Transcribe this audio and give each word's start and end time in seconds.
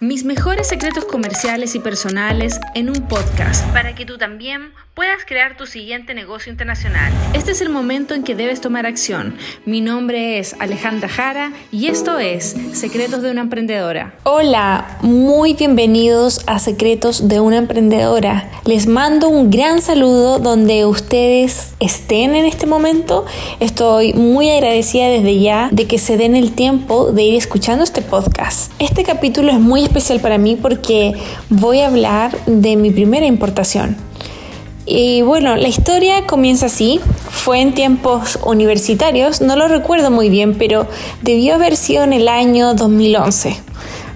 Mis 0.00 0.24
mejores 0.24 0.68
secretos 0.68 1.04
comerciales 1.06 1.74
y 1.74 1.80
personales 1.80 2.60
en 2.76 2.88
un 2.88 3.08
podcast. 3.08 3.66
Para 3.72 3.96
que 3.96 4.06
tú 4.06 4.16
también 4.16 4.72
puedas 4.98 5.24
crear 5.24 5.56
tu 5.56 5.64
siguiente 5.64 6.12
negocio 6.12 6.50
internacional. 6.50 7.12
Este 7.32 7.52
es 7.52 7.60
el 7.60 7.68
momento 7.68 8.14
en 8.14 8.24
que 8.24 8.34
debes 8.34 8.60
tomar 8.60 8.84
acción. 8.84 9.36
Mi 9.64 9.80
nombre 9.80 10.40
es 10.40 10.56
Alejandra 10.58 11.08
Jara 11.08 11.52
y 11.70 11.86
esto 11.86 12.18
es 12.18 12.56
Secretos 12.72 13.22
de 13.22 13.30
una 13.30 13.42
Emprendedora. 13.42 14.16
Hola, 14.24 14.98
muy 15.02 15.54
bienvenidos 15.54 16.42
a 16.48 16.58
Secretos 16.58 17.28
de 17.28 17.38
una 17.38 17.58
Emprendedora. 17.58 18.50
Les 18.64 18.88
mando 18.88 19.28
un 19.28 19.52
gran 19.52 19.80
saludo 19.80 20.40
donde 20.40 20.84
ustedes 20.84 21.74
estén 21.78 22.34
en 22.34 22.44
este 22.44 22.66
momento. 22.66 23.24
Estoy 23.60 24.14
muy 24.14 24.50
agradecida 24.50 25.10
desde 25.10 25.38
ya 25.38 25.68
de 25.70 25.86
que 25.86 25.98
se 25.98 26.16
den 26.16 26.34
el 26.34 26.56
tiempo 26.56 27.12
de 27.12 27.22
ir 27.22 27.34
escuchando 27.36 27.84
este 27.84 28.02
podcast. 28.02 28.72
Este 28.80 29.04
capítulo 29.04 29.52
es 29.52 29.60
muy 29.60 29.84
especial 29.84 30.18
para 30.18 30.38
mí 30.38 30.58
porque 30.60 31.12
voy 31.50 31.82
a 31.82 31.86
hablar 31.86 32.36
de 32.46 32.74
mi 32.74 32.90
primera 32.90 33.26
importación. 33.26 34.07
Y 34.90 35.20
bueno, 35.20 35.56
la 35.56 35.68
historia 35.68 36.26
comienza 36.26 36.66
así. 36.66 36.98
Fue 37.30 37.60
en 37.60 37.74
tiempos 37.74 38.38
universitarios, 38.42 39.42
no 39.42 39.54
lo 39.54 39.68
recuerdo 39.68 40.10
muy 40.10 40.30
bien, 40.30 40.56
pero 40.56 40.86
debió 41.20 41.56
haber 41.56 41.76
sido 41.76 42.04
en 42.04 42.14
el 42.14 42.26
año 42.26 42.72
2011. 42.74 43.68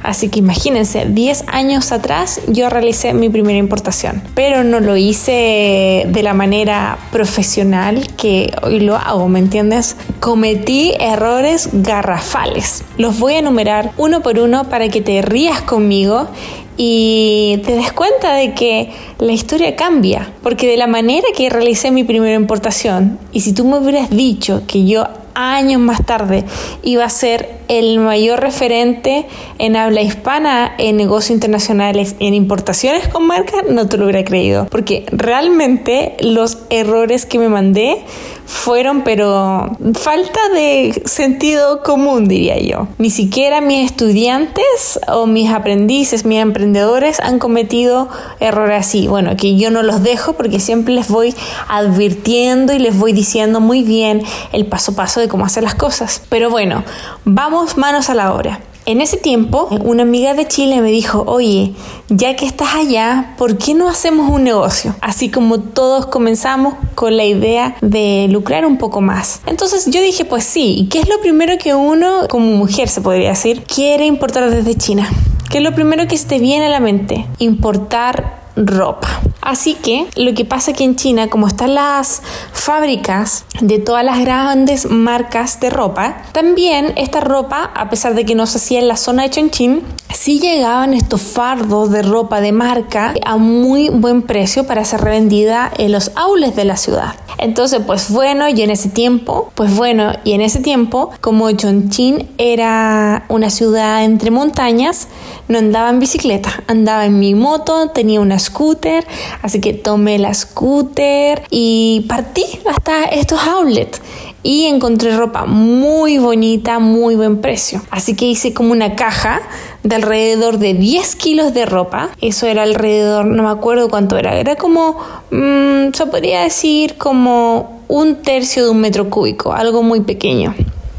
Así 0.02 0.30
que 0.30 0.40
imagínense, 0.40 1.06
10 1.06 1.44
años 1.46 1.92
atrás 1.92 2.40
yo 2.48 2.68
realicé 2.68 3.14
mi 3.14 3.28
primera 3.28 3.58
importación, 3.58 4.20
pero 4.34 4.64
no 4.64 4.80
lo 4.80 4.96
hice 4.96 6.06
de 6.08 6.22
la 6.24 6.34
manera 6.34 6.98
profesional 7.12 8.08
que 8.16 8.52
hoy 8.62 8.80
lo 8.80 8.96
hago, 8.96 9.28
¿me 9.28 9.38
entiendes? 9.38 9.96
Cometí 10.18 10.92
errores 10.98 11.68
garrafales. 11.72 12.82
Los 12.96 13.20
voy 13.20 13.34
a 13.34 13.38
enumerar 13.38 13.92
uno 13.96 14.22
por 14.22 14.40
uno 14.40 14.64
para 14.64 14.88
que 14.88 15.02
te 15.02 15.22
rías 15.22 15.62
conmigo 15.62 16.28
y 16.76 17.60
te 17.64 17.74
des 17.74 17.92
cuenta 17.92 18.34
de 18.34 18.54
que 18.54 18.90
la 19.18 19.32
historia 19.32 19.76
cambia, 19.76 20.32
porque 20.42 20.66
de 20.66 20.76
la 20.76 20.86
manera 20.86 21.26
que 21.36 21.50
realicé 21.50 21.90
mi 21.90 22.04
primera 22.04 22.34
importación, 22.34 23.18
y 23.32 23.40
si 23.40 23.52
tú 23.52 23.64
me 23.64 23.78
hubieras 23.78 24.10
dicho 24.10 24.62
que 24.66 24.84
yo 24.84 25.06
años 25.34 25.80
más 25.80 26.04
tarde 26.04 26.44
iba 26.82 27.04
a 27.04 27.10
ser 27.10 27.62
el 27.68 27.98
mayor 27.98 28.40
referente 28.40 29.26
en 29.58 29.76
habla 29.76 30.02
hispana 30.02 30.74
en 30.78 30.96
negocios 30.96 31.30
internacionales, 31.30 32.16
en 32.18 32.34
importaciones 32.34 33.08
con 33.08 33.26
marca, 33.26 33.62
no 33.68 33.88
te 33.88 33.96
lo 33.96 34.04
hubiera 34.04 34.24
creído. 34.24 34.66
Porque 34.70 35.06
realmente 35.10 36.16
los 36.20 36.58
errores 36.68 37.24
que 37.24 37.38
me 37.38 37.48
mandé 37.48 38.02
fueron, 38.44 39.02
pero 39.02 39.76
falta 39.94 40.40
de 40.54 41.02
sentido 41.06 41.82
común, 41.82 42.28
diría 42.28 42.58
yo. 42.58 42.88
Ni 42.98 43.10
siquiera 43.10 43.60
mis 43.60 43.86
estudiantes 43.90 45.00
o 45.08 45.26
mis 45.26 45.50
aprendices, 45.50 46.26
mis 46.26 46.38
emprendedores 46.38 47.18
han 47.20 47.38
cometido 47.38 48.08
errores 48.40 48.80
así. 48.80 49.08
Bueno, 49.08 49.36
que 49.36 49.56
yo 49.56 49.70
no 49.70 49.82
los 49.82 50.02
dejo 50.02 50.34
porque 50.34 50.60
siempre 50.60 50.92
les 50.92 51.08
voy 51.08 51.34
advirtiendo 51.68 52.74
y 52.74 52.78
les 52.78 52.98
voy 52.98 53.12
diciendo 53.12 53.60
muy 53.60 53.82
bien 53.82 54.22
el 54.52 54.66
paso 54.66 54.92
a 54.92 54.96
paso 54.96 55.21
de 55.22 55.28
cómo 55.28 55.46
hacer 55.46 55.62
las 55.62 55.74
cosas. 55.74 56.22
Pero 56.28 56.50
bueno, 56.50 56.84
vamos 57.24 57.78
manos 57.78 58.10
a 58.10 58.14
la 58.14 58.34
obra. 58.34 58.60
En 58.84 59.00
ese 59.00 59.16
tiempo, 59.16 59.68
una 59.84 60.02
amiga 60.02 60.34
de 60.34 60.48
Chile 60.48 60.80
me 60.80 60.90
dijo, 60.90 61.22
oye, 61.28 61.72
ya 62.08 62.34
que 62.34 62.44
estás 62.44 62.74
allá, 62.74 63.34
¿por 63.38 63.56
qué 63.56 63.74
no 63.74 63.88
hacemos 63.88 64.28
un 64.28 64.42
negocio? 64.42 64.96
Así 65.00 65.30
como 65.30 65.60
todos 65.60 66.06
comenzamos 66.06 66.74
con 66.96 67.16
la 67.16 67.24
idea 67.24 67.76
de 67.80 68.26
lucrar 68.28 68.66
un 68.66 68.78
poco 68.78 69.00
más. 69.00 69.40
Entonces 69.46 69.86
yo 69.86 70.02
dije, 70.02 70.24
pues 70.24 70.42
sí, 70.42 70.74
¿y 70.78 70.88
qué 70.88 70.98
es 70.98 71.08
lo 71.08 71.20
primero 71.20 71.58
que 71.58 71.74
uno, 71.74 72.26
como 72.28 72.56
mujer 72.56 72.88
se 72.88 73.00
podría 73.00 73.28
decir, 73.30 73.62
quiere 73.62 74.04
importar 74.06 74.50
desde 74.50 74.74
China? 74.74 75.08
¿Qué 75.48 75.58
es 75.58 75.64
lo 75.64 75.74
primero 75.76 76.08
que 76.08 76.18
se 76.18 76.26
te 76.26 76.40
viene 76.40 76.66
a 76.66 76.70
la 76.70 76.80
mente? 76.80 77.26
Importar 77.38 78.41
ropa. 78.56 79.08
Así 79.40 79.74
que 79.74 80.06
lo 80.16 80.34
que 80.34 80.44
pasa 80.44 80.70
aquí 80.70 80.84
en 80.84 80.96
China, 80.96 81.28
como 81.28 81.46
están 81.46 81.74
las 81.74 82.22
fábricas 82.52 83.44
de 83.60 83.78
todas 83.78 84.04
las 84.04 84.20
grandes 84.20 84.88
marcas 84.90 85.58
de 85.60 85.70
ropa, 85.70 86.22
también 86.32 86.92
esta 86.96 87.20
ropa, 87.20 87.70
a 87.74 87.90
pesar 87.90 88.14
de 88.14 88.24
que 88.24 88.34
no 88.34 88.46
se 88.46 88.58
hacía 88.58 88.78
en 88.78 88.88
la 88.88 88.96
zona 88.96 89.24
de 89.24 89.30
Chongqing, 89.30 89.82
sí 90.14 90.38
llegaban 90.38 90.94
estos 90.94 91.22
fardos 91.22 91.90
de 91.90 92.02
ropa 92.02 92.40
de 92.40 92.52
marca 92.52 93.14
a 93.24 93.36
muy 93.36 93.88
buen 93.88 94.22
precio 94.22 94.66
para 94.66 94.84
ser 94.84 95.00
revendida 95.00 95.72
en 95.78 95.90
los 95.90 96.12
aules 96.14 96.54
de 96.54 96.64
la 96.64 96.76
ciudad. 96.76 97.14
Entonces, 97.38 97.80
pues 97.84 98.10
bueno, 98.10 98.48
y 98.48 98.62
en 98.62 98.70
ese 98.70 98.88
tiempo, 98.88 99.50
pues 99.54 99.74
bueno, 99.74 100.12
y 100.22 100.32
en 100.32 100.40
ese 100.40 100.60
tiempo, 100.60 101.10
como 101.20 101.50
Chongqing 101.50 102.28
era 102.38 103.24
una 103.28 103.50
ciudad 103.50 104.04
entre 104.04 104.30
montañas, 104.30 105.08
no 105.48 105.58
andaba 105.58 105.90
en 105.90 105.98
bicicleta, 105.98 106.62
andaba 106.68 107.04
en 107.06 107.18
mi 107.18 107.34
moto, 107.34 107.88
tenía 107.88 108.20
una 108.20 108.38
scooter, 108.42 109.06
así 109.42 109.60
que 109.60 109.72
tomé 109.72 110.18
la 110.18 110.34
scooter 110.34 111.42
y 111.50 112.04
partí 112.08 112.44
hasta 112.68 113.04
estos 113.04 113.40
outlets 113.46 114.00
y 114.42 114.66
encontré 114.66 115.16
ropa 115.16 115.44
muy 115.46 116.18
bonita, 116.18 116.78
muy 116.78 117.14
buen 117.14 117.40
precio. 117.40 117.80
Así 117.90 118.14
que 118.14 118.26
hice 118.26 118.52
como 118.52 118.72
una 118.72 118.96
caja 118.96 119.40
de 119.82 119.94
alrededor 119.94 120.58
de 120.58 120.74
10 120.74 121.16
kilos 121.16 121.54
de 121.54 121.64
ropa. 121.64 122.10
Eso 122.20 122.46
era 122.46 122.64
alrededor, 122.64 123.24
no 123.26 123.42
me 123.44 123.50
acuerdo 123.50 123.88
cuánto 123.88 124.18
era, 124.18 124.34
era 124.36 124.56
como, 124.56 124.98
mmm, 125.30 125.92
se 125.92 126.06
podría 126.06 126.42
decir 126.42 126.96
como 126.96 127.82
un 127.88 128.16
tercio 128.16 128.64
de 128.64 128.70
un 128.70 128.80
metro 128.80 129.10
cúbico, 129.10 129.52
algo 129.52 129.82
muy 129.82 130.00
pequeño 130.00 130.54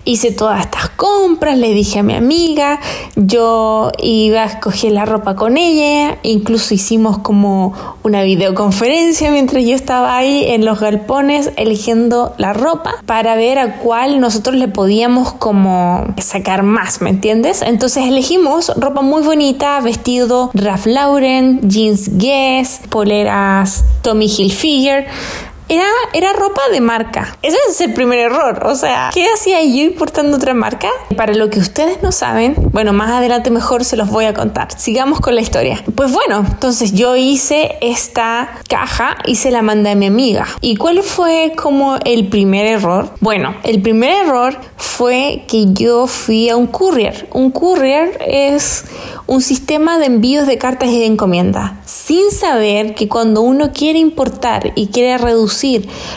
hice 0.06 0.31
todas 0.31 0.62
estas 0.62 0.90
compras, 0.90 1.58
le 1.58 1.74
dije 1.74 2.00
a 2.00 2.03
mi 2.03 2.14
amiga, 2.14 2.80
yo 3.16 3.91
iba 4.00 4.44
a 4.44 4.46
escoger 4.46 4.91
la 4.91 5.06
ropa 5.06 5.36
con 5.36 5.58
ella, 5.58 6.18
incluso 6.24 6.74
hicimos 6.74 7.19
como 7.19 7.74
una 8.03 8.24
videoconferencia 8.24 9.31
mientras 9.31 9.63
yo 9.63 9.75
estaba 9.75 10.18
ahí 10.18 10.46
en 10.47 10.66
los 10.66 10.80
galpones 10.80 11.52
eligiendo 11.56 12.34
la 12.38 12.53
ropa 12.53 12.96
para 13.06 13.36
ver 13.36 13.59
a 13.59 13.78
cuál 13.78 14.19
nosotros 14.19 14.56
le 14.56 14.68
podíamos 14.68 15.34
como 15.34 16.06
sacar 16.18 16.63
más, 16.63 17.02
¿me 17.02 17.09
entiendes? 17.09 17.62
Entonces 17.62 18.06
elegimos 18.06 18.72
ropa 18.75 19.02
muy 19.02 19.24
bonita, 19.24 19.80
vestido 19.81 20.52
Ralph 20.53 20.86
Lauren, 20.86 21.62
jeans 21.69 22.18
Guess, 22.18 22.81
poleras 22.90 23.86
Tommy 24.02 24.25
Hilfiger, 24.28 25.08
era, 25.73 25.88
era 26.13 26.34
ropa 26.34 26.61
de 26.72 26.81
marca. 26.81 27.38
Ese 27.41 27.57
es 27.69 27.81
el 27.81 27.94
primer 27.94 28.19
error. 28.19 28.63
O 28.66 28.75
sea, 28.75 29.09
¿qué 29.13 29.28
hacía 29.34 29.63
yo 29.63 29.84
importando 29.84 30.38
otra 30.38 30.53
marca? 30.53 30.89
Para 31.17 31.34
lo 31.34 31.50
que 31.50 31.59
ustedes 31.59 32.01
no 32.01 32.11
saben, 32.11 32.56
bueno, 32.72 32.94
más 32.94 33.11
adelante 33.11 33.50
mejor 33.50 33.83
se 33.83 33.97
los 33.97 34.09
voy 34.09 34.25
a 34.25 34.33
contar. 34.33 34.67
Sigamos 34.78 35.19
con 35.19 35.35
la 35.35 35.41
historia. 35.41 35.83
Pues 35.95 36.12
bueno, 36.12 36.45
entonces 36.47 36.94
yo 36.94 37.16
hice 37.16 37.78
esta 37.81 38.50
caja 38.69 39.17
y 39.25 39.35
se 39.35 39.51
la 39.51 39.62
mandé 39.62 39.91
a 39.91 39.95
mi 39.95 40.06
amiga. 40.06 40.47
¿Y 40.62 40.75
cuál 40.75 41.01
fue 41.01 41.53
como 41.56 41.97
el 42.06 42.28
primer 42.28 42.66
error? 42.66 43.09
Bueno, 43.19 43.56
el 43.63 43.81
primer 43.81 44.25
error 44.25 44.57
fue 44.78 45.44
que 45.47 45.73
yo 45.73 46.07
fui 46.07 46.50
a 46.50 46.57
un 46.57 46.67
courier. 46.67 47.28
Un 47.33 47.51
courier 47.51 48.17
es 48.25 48.85
un 49.25 49.41
sistema 49.41 49.97
de 49.97 50.06
envíos 50.06 50.47
de 50.47 50.57
cartas 50.57 50.89
y 50.89 51.00
de 51.00 51.06
encomienda, 51.06 51.81
sin 51.85 52.29
saber 52.31 52.94
que 52.94 53.07
cuando 53.07 53.41
uno 53.41 53.72
quiere 53.73 54.00
importar 54.00 54.73
y 54.75 54.88
quiere 54.88 55.17
reducir 55.17 55.62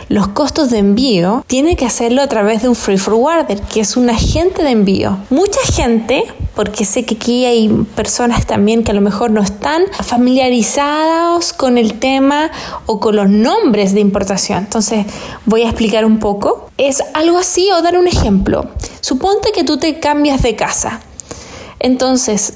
los 0.09 0.29
costos 0.29 0.71
de 0.71 0.79
envío, 0.79 1.45
tiene 1.47 1.77
que 1.77 1.87
hacerlo 1.87 2.23
a 2.23 2.27
través 2.27 2.63
de 2.63 2.69
un 2.69 2.75
free 2.75 2.99
forwarder, 2.99 3.61
que 3.63 3.81
es 3.81 3.97
un 3.97 4.11
agente 4.11 4.63
de 4.63 4.71
envío. 4.71 5.19
Mucha 5.31 5.61
gente, 5.73 6.25
porque 6.55 6.85
sé 6.85 7.05
que 7.05 7.15
aquí 7.15 7.45
hay 7.45 7.69
personas 7.95 8.47
también 8.47 8.83
que 8.83 8.91
a 8.91 8.95
lo 8.95 9.01
mejor 9.01 9.31
no 9.31 9.41
están 9.41 9.85
familiarizados 10.03 11.53
con 11.53 11.79
el 11.79 11.99
tema 11.99 12.51
o 12.87 12.99
con 12.99 13.17
los 13.17 13.29
nombres 13.29 13.95
de 13.95 14.01
importación. 14.01 14.59
Entonces 14.59 15.07
voy 15.45 15.63
a 15.63 15.67
explicar 15.67 16.05
un 16.05 16.19
poco. 16.19 16.71
Es 16.77 17.03
algo 17.15 17.39
así 17.39 17.69
o 17.71 17.83
dar 17.83 17.97
un 17.97 18.09
ejemplo. 18.09 18.69
Suponte 19.01 19.53
que 19.53 19.65
tú 19.65 19.77
te 19.77 20.01
cambias 20.01 20.43
de 20.43 20.57
casa. 20.57 21.01
Entonces, 21.79 22.55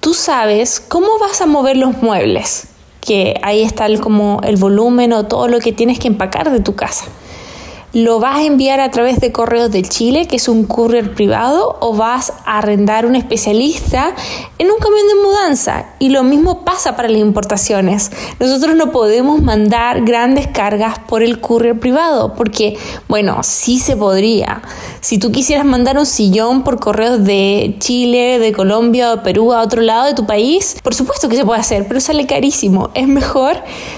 tú 0.00 0.12
sabes 0.12 0.80
cómo 0.80 1.18
vas 1.20 1.40
a 1.40 1.46
mover 1.46 1.76
los 1.76 2.02
muebles, 2.02 2.64
que 3.06 3.38
ahí 3.42 3.62
está 3.62 3.86
el, 3.86 4.00
como 4.00 4.40
el 4.42 4.56
volumen 4.56 5.12
o 5.12 5.26
todo 5.26 5.48
lo 5.48 5.60
que 5.60 5.72
tienes 5.72 5.98
que 5.98 6.08
empacar 6.08 6.50
de 6.50 6.60
tu 6.60 6.74
casa 6.74 7.06
lo 7.96 8.20
vas 8.20 8.36
a 8.36 8.42
enviar 8.42 8.78
a 8.78 8.90
través 8.90 9.20
de 9.20 9.32
Correos 9.32 9.70
del 9.70 9.88
Chile, 9.88 10.26
que 10.26 10.36
es 10.36 10.50
un 10.50 10.64
courier 10.64 11.14
privado, 11.14 11.78
o 11.80 11.94
vas 11.94 12.30
a 12.44 12.58
arrendar 12.58 13.06
un 13.06 13.16
especialista 13.16 14.14
en 14.58 14.70
un 14.70 14.76
camión 14.76 15.08
de 15.08 15.14
mudanza. 15.24 15.86
Y 15.98 16.10
lo 16.10 16.22
mismo 16.22 16.62
pasa 16.62 16.94
para 16.94 17.08
las 17.08 17.22
importaciones. 17.22 18.10
Nosotros 18.38 18.76
no 18.76 18.92
podemos 18.92 19.40
mandar 19.40 20.04
grandes 20.04 20.46
cargas 20.46 20.98
por 21.08 21.22
el 21.22 21.40
courier 21.40 21.80
privado, 21.80 22.34
porque, 22.34 22.76
bueno, 23.08 23.38
sí 23.42 23.78
se 23.78 23.96
podría. 23.96 24.60
Si 25.00 25.16
tú 25.16 25.32
quisieras 25.32 25.64
mandar 25.64 25.96
un 25.96 26.04
sillón 26.04 26.64
por 26.64 26.78
correos 26.78 27.24
de 27.24 27.76
Chile, 27.78 28.38
de 28.38 28.52
Colombia 28.52 29.14
o 29.14 29.22
Perú 29.22 29.54
a 29.54 29.62
otro 29.62 29.80
lado 29.80 30.04
de 30.04 30.12
tu 30.12 30.26
país, 30.26 30.76
por 30.82 30.94
supuesto 30.94 31.30
que 31.30 31.36
se 31.36 31.46
puede 31.46 31.60
hacer, 31.60 31.88
pero 31.88 31.98
sale 32.00 32.26
carísimo. 32.26 32.90
Es 32.92 33.08
mejor 33.08 33.56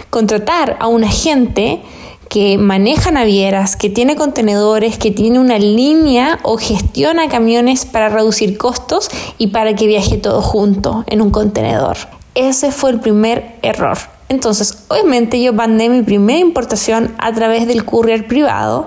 contratar 0.09 0.77
a 0.79 0.87
un 0.87 1.03
agente 1.03 1.83
que 2.29 2.59
maneja 2.59 3.11
navieras, 3.11 3.77
que 3.77 3.91
tiene 3.91 4.17
contenedores, 4.17 4.99
que 4.99 5.11
tiene 5.11 5.39
una 5.39 5.59
línea 5.59 6.39
o 6.43 6.59
gestiona 6.59 7.29
camiones 7.29 7.87
para 7.87 8.09
reducir 8.09 8.59
costos 8.59 9.09
y 9.39 9.49
para 9.49 9.75
que 9.75 9.87
viaje 9.87 10.19
todo 10.19 10.43
junto 10.43 11.05
en 11.07 11.23
un 11.23 11.31
contenedor. 11.31 11.97
Ese 12.35 12.71
fue 12.71 12.91
el 12.91 13.01
primer 13.01 13.57
error. 13.63 13.99
Entonces, 14.29 14.85
obviamente 14.89 15.43
yo 15.43 15.53
mandé 15.53 15.89
mi 15.89 16.03
primera 16.03 16.39
importación 16.39 17.15
a 17.19 17.33
través 17.33 17.67
del 17.67 17.85
courier 17.85 18.27
privado. 18.27 18.87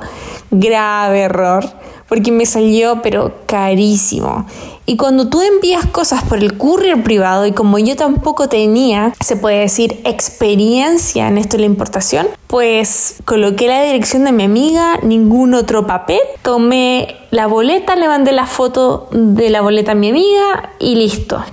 Grave 0.51 1.21
error, 1.21 1.67
porque 2.07 2.31
me 2.31 2.45
salió 2.45 3.01
pero 3.01 3.33
carísimo. 3.47 4.45
Y 4.86 4.98
cuando 4.98 5.30
tú 5.30 5.42
envías 5.42 5.86
cosas 5.86 6.24
por 6.24 6.39
el 6.39 6.57
courier 6.57 7.04
privado 7.04 7.45
y 7.45 7.51
como 7.51 7.78
yo 7.80 7.95
tampoco 7.95 8.50
tenía, 8.50 9.13
se 9.24 9.36
puede 9.36 9.60
decir, 9.60 10.01
experiencia 10.06 11.28
en 11.28 11.38
esto 11.38 11.57
de 11.57 11.62
la 11.62 11.68
importación, 11.68 12.28
pues 12.48 13.16
coloqué 13.25 13.68
la 13.68 13.83
dirección 13.83 14.25
de 14.25 14.31
mi 14.31 14.44
amiga, 14.44 14.98
ningún 15.04 15.54
otro 15.54 15.86
papel, 15.88 16.19
tomé 16.42 17.16
la 17.30 17.48
boleta, 17.48 17.95
le 17.95 18.07
mandé 18.07 18.31
la 18.31 18.48
foto 18.48 19.07
de 19.12 19.50
la 19.50 19.62
boleta 19.62 19.94
a 19.94 19.95
mi 19.95 20.10
amiga 20.10 20.72
y 20.80 20.95
listo. 20.95 21.44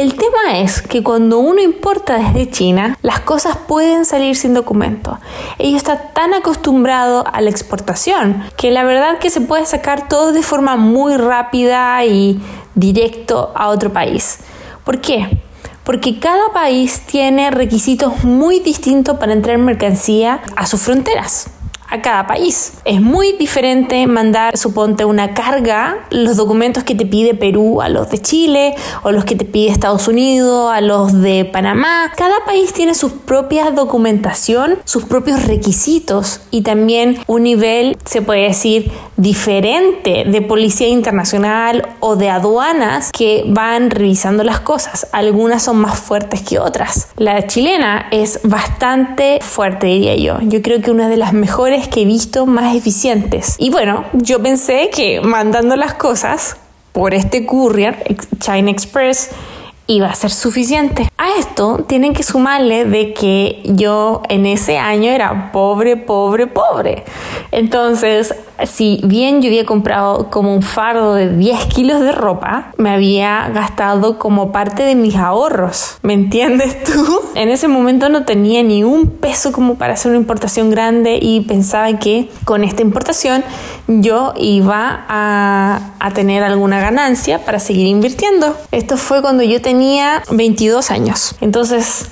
El 0.00 0.14
tema 0.14 0.58
es 0.60 0.80
que 0.80 1.02
cuando 1.02 1.40
uno 1.40 1.60
importa 1.60 2.16
desde 2.16 2.50
China, 2.50 2.96
las 3.02 3.20
cosas 3.20 3.58
pueden 3.68 4.06
salir 4.06 4.34
sin 4.34 4.54
documento. 4.54 5.18
Ellos 5.58 5.76
está 5.76 6.14
tan 6.14 6.32
acostumbrado 6.32 7.22
a 7.30 7.42
la 7.42 7.50
exportación 7.50 8.42
que 8.56 8.70
la 8.70 8.82
verdad 8.82 9.18
que 9.18 9.28
se 9.28 9.42
puede 9.42 9.66
sacar 9.66 10.08
todo 10.08 10.32
de 10.32 10.42
forma 10.42 10.76
muy 10.76 11.18
rápida 11.18 12.02
y 12.06 12.40
directo 12.74 13.52
a 13.54 13.68
otro 13.68 13.92
país. 13.92 14.38
¿Por 14.86 15.02
qué? 15.02 15.42
Porque 15.84 16.18
cada 16.18 16.50
país 16.54 17.02
tiene 17.02 17.50
requisitos 17.50 18.24
muy 18.24 18.60
distintos 18.60 19.18
para 19.18 19.34
entrar 19.34 19.58
mercancía 19.58 20.40
a 20.56 20.64
sus 20.64 20.80
fronteras 20.80 21.50
a 21.90 22.00
cada 22.02 22.26
país. 22.26 22.74
Es 22.84 23.00
muy 23.00 23.32
diferente 23.32 24.06
mandar, 24.06 24.56
suponte, 24.56 25.04
una 25.04 25.34
carga, 25.34 26.06
los 26.10 26.36
documentos 26.36 26.84
que 26.84 26.94
te 26.94 27.04
pide 27.06 27.34
Perú 27.34 27.82
a 27.82 27.88
los 27.88 28.10
de 28.10 28.18
Chile 28.18 28.74
o 29.02 29.10
los 29.10 29.24
que 29.24 29.36
te 29.36 29.44
pide 29.44 29.70
Estados 29.70 30.08
Unidos 30.08 30.72
a 30.72 30.80
los 30.80 31.20
de 31.20 31.44
Panamá. 31.44 32.12
Cada 32.16 32.44
país 32.44 32.72
tiene 32.72 32.94
su 32.94 33.18
propia 33.18 33.70
documentación, 33.70 34.78
sus 34.84 35.04
propios 35.04 35.44
requisitos 35.46 36.40
y 36.50 36.62
también 36.62 37.18
un 37.26 37.42
nivel, 37.42 37.96
se 38.04 38.22
puede 38.22 38.42
decir, 38.42 38.92
diferente 39.16 40.24
de 40.26 40.42
policía 40.42 40.88
internacional 40.88 41.88
o 42.00 42.16
de 42.16 42.30
aduanas 42.30 43.10
que 43.12 43.44
van 43.46 43.90
revisando 43.90 44.44
las 44.44 44.60
cosas. 44.60 45.06
Algunas 45.12 45.62
son 45.62 45.78
más 45.78 45.98
fuertes 45.98 46.42
que 46.42 46.58
otras. 46.58 47.08
La 47.16 47.46
chilena 47.46 48.06
es 48.10 48.40
bastante 48.44 49.40
fuerte, 49.42 49.88
diría 49.88 50.16
yo. 50.16 50.38
Yo 50.42 50.62
creo 50.62 50.80
que 50.80 50.90
una 50.90 51.08
de 51.08 51.16
las 51.16 51.32
mejores 51.32 51.79
que 51.88 52.02
he 52.02 52.04
visto 52.04 52.46
más 52.46 52.74
eficientes. 52.74 53.56
Y 53.58 53.70
bueno, 53.70 54.04
yo 54.12 54.42
pensé 54.42 54.90
que 54.90 55.20
mandando 55.20 55.76
las 55.76 55.94
cosas 55.94 56.56
por 56.92 57.14
este 57.14 57.46
courier, 57.46 58.16
China 58.38 58.70
Express, 58.70 59.30
iba 59.86 60.06
a 60.06 60.14
ser 60.14 60.30
suficiente. 60.30 61.08
A 61.18 61.30
esto 61.38 61.84
tienen 61.88 62.12
que 62.12 62.22
sumarle 62.22 62.84
de 62.84 63.12
que 63.12 63.60
yo 63.64 64.22
en 64.28 64.46
ese 64.46 64.78
año 64.78 65.10
era 65.10 65.50
pobre, 65.52 65.96
pobre, 65.96 66.46
pobre. 66.46 67.04
Entonces, 67.50 68.34
si 68.66 69.00
bien 69.04 69.42
yo 69.42 69.48
había 69.48 69.64
comprado 69.64 70.30
como 70.30 70.54
un 70.54 70.62
fardo 70.62 71.14
de 71.14 71.36
10 71.36 71.66
kilos 71.66 72.00
de 72.00 72.12
ropa, 72.12 72.72
me 72.76 72.90
había 72.90 73.48
gastado 73.52 74.18
como 74.18 74.52
parte 74.52 74.82
de 74.82 74.94
mis 74.94 75.16
ahorros. 75.16 75.98
¿Me 76.02 76.14
entiendes 76.14 76.82
tú? 76.84 77.20
En 77.34 77.48
ese 77.48 77.68
momento 77.68 78.08
no 78.08 78.24
tenía 78.24 78.62
ni 78.62 78.84
un 78.84 79.08
peso 79.08 79.52
como 79.52 79.76
para 79.76 79.94
hacer 79.94 80.10
una 80.10 80.18
importación 80.18 80.70
grande 80.70 81.18
y 81.20 81.40
pensaba 81.42 81.98
que 81.98 82.28
con 82.44 82.64
esta 82.64 82.82
importación 82.82 83.44
yo 83.86 84.34
iba 84.36 85.04
a, 85.08 86.10
tener 86.14 86.42
alguna 86.42 86.80
ganancia 86.80 87.44
para 87.44 87.60
seguir 87.60 87.86
invirtiendo. 87.86 88.56
Esto 88.72 88.96
fue 88.96 89.22
cuando 89.22 89.44
yo 89.44 89.62
tenía 89.62 90.22
22 90.30 90.90
años. 90.90 91.36
Entonces, 91.40 92.10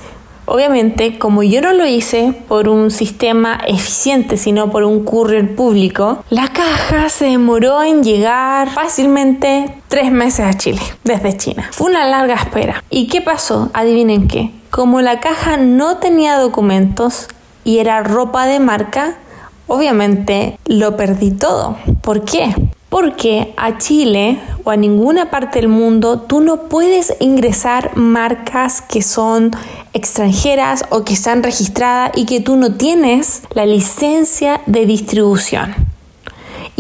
Obviamente, 0.50 1.18
como 1.18 1.42
yo 1.42 1.60
no 1.60 1.74
lo 1.74 1.86
hice 1.86 2.32
por 2.48 2.70
un 2.70 2.90
sistema 2.90 3.60
eficiente, 3.66 4.38
sino 4.38 4.70
por 4.70 4.82
un 4.82 5.04
courier 5.04 5.54
público, 5.54 6.24
la 6.30 6.48
caja 6.48 7.10
se 7.10 7.26
demoró 7.26 7.82
en 7.82 8.02
llegar 8.02 8.70
fácilmente 8.70 9.74
tres 9.88 10.10
meses 10.10 10.46
a 10.46 10.54
Chile, 10.54 10.80
desde 11.04 11.36
China. 11.36 11.68
Fue 11.70 11.90
una 11.90 12.08
larga 12.08 12.34
espera. 12.34 12.82
¿Y 12.88 13.08
qué 13.08 13.20
pasó? 13.20 13.68
Adivinen 13.74 14.26
qué. 14.26 14.50
Como 14.70 15.02
la 15.02 15.20
caja 15.20 15.58
no 15.58 15.98
tenía 15.98 16.38
documentos 16.38 17.28
y 17.64 17.78
era 17.78 18.02
ropa 18.02 18.46
de 18.46 18.58
marca, 18.58 19.18
obviamente 19.66 20.58
lo 20.64 20.96
perdí 20.96 21.30
todo. 21.30 21.76
¿Por 22.00 22.24
qué? 22.24 22.54
Porque 22.88 23.52
a 23.56 23.78
Chile 23.78 24.40
o 24.64 24.70
a 24.70 24.76
ninguna 24.76 25.30
parte 25.30 25.60
del 25.60 25.68
mundo 25.68 26.20
tú 26.20 26.40
no 26.40 26.68
puedes 26.68 27.14
ingresar 27.20 27.96
marcas 27.96 28.80
que 28.80 29.02
son 29.02 29.50
extranjeras 29.92 30.84
o 30.90 31.04
que 31.04 31.14
están 31.14 31.42
registradas 31.42 32.12
y 32.16 32.24
que 32.24 32.40
tú 32.40 32.56
no 32.56 32.74
tienes 32.74 33.42
la 33.52 33.66
licencia 33.66 34.60
de 34.66 34.86
distribución. 34.86 35.97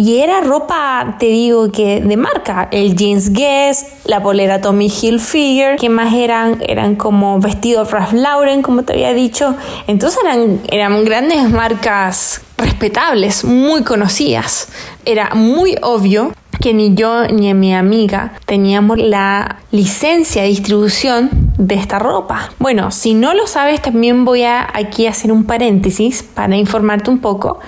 Y 0.00 0.20
era 0.20 0.42
ropa, 0.42 1.16
te 1.18 1.26
digo 1.26 1.72
que 1.72 2.00
de 2.00 2.16
marca, 2.16 2.68
el 2.70 2.94
jeans 2.94 3.32
Guess, 3.32 3.84
la 4.04 4.22
polera 4.22 4.60
Tommy 4.60 4.86
Hilfiger, 4.86 5.76
que 5.76 5.88
más 5.88 6.14
eran, 6.14 6.62
eran 6.64 6.94
como 6.94 7.40
vestidos 7.40 7.90
Ralph 7.90 8.12
Lauren, 8.12 8.62
como 8.62 8.84
te 8.84 8.92
había 8.92 9.12
dicho. 9.12 9.56
Entonces 9.88 10.20
eran, 10.22 10.60
eran 10.70 11.04
grandes 11.04 11.50
marcas 11.50 12.42
respetables, 12.58 13.42
muy 13.42 13.82
conocidas. 13.82 14.68
Era 15.04 15.34
muy 15.34 15.74
obvio 15.82 16.32
que 16.60 16.74
ni 16.74 16.94
yo 16.94 17.26
ni 17.26 17.52
mi 17.54 17.74
amiga 17.74 18.34
teníamos 18.46 18.98
la 18.98 19.56
licencia 19.72 20.42
de 20.42 20.48
distribución 20.48 21.47
de 21.58 21.74
esta 21.74 21.98
ropa. 21.98 22.52
Bueno, 22.58 22.90
si 22.90 23.14
no 23.14 23.34
lo 23.34 23.46
sabes, 23.46 23.82
también 23.82 24.24
voy 24.24 24.44
a 24.44 24.66
aquí 24.72 25.06
hacer 25.06 25.32
un 25.32 25.44
paréntesis 25.44 26.22
para 26.22 26.56
informarte 26.56 27.10
un 27.10 27.18
poco, 27.18 27.58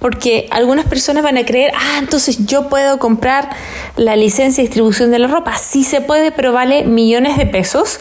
porque 0.00 0.48
algunas 0.50 0.86
personas 0.86 1.22
van 1.22 1.38
a 1.38 1.46
creer, 1.46 1.72
ah, 1.74 1.98
entonces 2.00 2.44
yo 2.46 2.68
puedo 2.68 2.98
comprar 2.98 3.48
la 3.96 4.16
licencia 4.16 4.62
de 4.62 4.68
distribución 4.68 5.12
de 5.12 5.20
la 5.20 5.28
ropa. 5.28 5.56
Sí 5.56 5.84
se 5.84 6.00
puede, 6.00 6.32
pero 6.32 6.52
vale 6.52 6.84
millones 6.84 7.38
de 7.38 7.46
pesos 7.46 8.00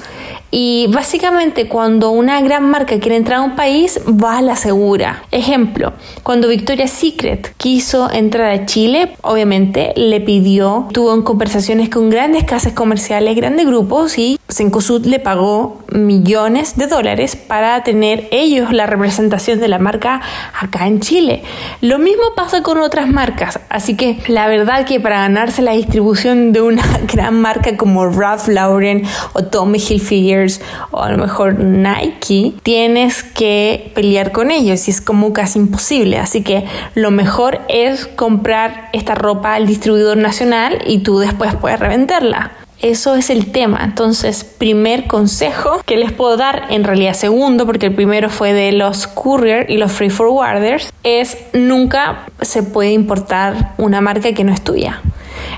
y 0.58 0.88
básicamente 0.88 1.68
cuando 1.68 2.12
una 2.12 2.40
gran 2.40 2.70
marca 2.70 2.98
quiere 2.98 3.18
entrar 3.18 3.40
a 3.40 3.42
un 3.42 3.58
país, 3.58 4.00
va 4.08 4.38
a 4.38 4.42
la 4.42 4.56
segura. 4.56 5.24
Ejemplo, 5.32 5.92
cuando 6.24 6.48
Victoria's 6.48 6.92
Secret 6.92 7.54
quiso 7.58 8.10
entrar 8.10 8.50
a 8.52 8.66
Chile, 8.66 9.18
obviamente 9.22 9.92
le 9.98 10.22
pidió, 10.22 10.88
tuvo 10.94 11.26
conversaciones 11.26 11.90
con 11.90 12.10
grandes 12.10 12.46
casas 12.46 12.72
comerciales, 12.72 13.36
grandes 13.36 13.66
grupos 13.66 14.18
y 14.18 14.40
Cencosud 14.48 15.06
le 15.06 15.20
pagó 15.20 15.84
millones 15.92 16.78
de 16.78 16.88
dólares 16.88 17.36
para 17.36 17.84
tener 17.84 18.30
ellos 18.32 18.72
la 18.72 18.86
representación 18.86 19.60
de 19.60 19.68
la 19.68 19.78
marca 19.78 20.22
acá 20.58 20.88
en 20.88 21.02
Chile. 21.02 21.44
Lo 21.82 22.00
mismo 22.00 22.24
pasa 22.34 22.64
con 22.64 22.78
otras 22.78 23.10
marcas, 23.10 23.60
así 23.68 23.98
que 23.98 24.20
la 24.28 24.48
verdad 24.48 24.86
que 24.86 25.02
para 25.02 25.20
ganarse 25.20 25.62
la 25.62 25.74
distribución 25.74 26.54
de 26.54 26.62
una 26.62 26.84
gran 27.14 27.42
marca 27.42 27.76
como 27.76 28.08
Ralph 28.08 28.48
Lauren 28.48 29.04
o 29.34 29.44
Tommy 29.44 29.80
Hilfiger 29.80 30.45
o 30.92 31.02
a 31.02 31.12
lo 31.12 31.18
mejor 31.18 31.60
Nike, 31.60 32.54
tienes 32.64 33.24
que 33.24 33.92
pelear 33.96 34.32
con 34.32 34.52
ellos 34.52 34.88
y 34.88 34.92
es 34.92 35.02
como 35.02 35.34
casi 35.34 35.60
imposible. 35.60 36.18
Así 36.18 36.44
que 36.44 36.66
lo 36.94 37.12
mejor 37.12 37.62
es 37.68 38.08
comprar 38.08 38.90
esta 38.94 39.16
ropa 39.16 39.56
al 39.56 39.68
distribuidor 39.68 40.18
nacional 40.18 40.80
y 40.86 41.00
tú 41.00 41.20
después 41.20 41.56
puedes 41.56 41.80
revenderla. 41.80 42.52
Eso 42.82 43.16
es 43.16 43.30
el 43.30 43.52
tema. 43.52 43.82
Entonces, 43.84 44.44
primer 44.44 45.08
consejo 45.08 45.82
que 45.86 45.98
les 45.98 46.12
puedo 46.12 46.38
dar, 46.38 46.68
en 46.70 46.84
realidad 46.84 47.14
segundo, 47.14 47.66
porque 47.66 47.88
el 47.88 47.96
primero 47.96 48.30
fue 48.30 48.54
de 48.54 48.74
los 48.74 49.08
courier 49.08 49.70
y 49.72 49.78
los 49.78 49.92
free 49.92 50.10
forwarders, 50.10 50.94
es 51.04 51.38
nunca 51.54 52.26
se 52.42 52.64
puede 52.64 52.92
importar 52.92 53.74
una 53.78 54.02
marca 54.02 54.34
que 54.34 54.44
no 54.44 54.54
es 54.54 54.62
tuya. 54.62 55.02